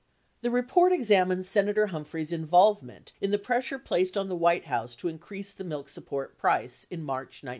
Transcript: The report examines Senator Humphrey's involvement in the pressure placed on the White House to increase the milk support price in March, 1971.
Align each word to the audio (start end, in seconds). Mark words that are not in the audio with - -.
The 0.41 0.49
report 0.49 0.91
examines 0.93 1.47
Senator 1.47 1.85
Humphrey's 1.85 2.31
involvement 2.31 3.13
in 3.21 3.29
the 3.29 3.37
pressure 3.37 3.77
placed 3.77 4.17
on 4.17 4.29
the 4.29 4.35
White 4.35 4.65
House 4.65 4.95
to 4.95 5.07
increase 5.07 5.51
the 5.53 5.63
milk 5.63 5.89
support 5.89 6.39
price 6.39 6.87
in 6.89 7.03
March, 7.03 7.43
1971. 7.43 7.49